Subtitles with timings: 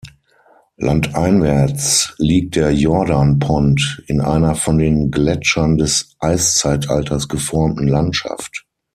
[0.77, 8.65] Landeinwärts liegt der Jordan Pond in einer von den Gletschern des Eiszeitalters geformten Landschaft.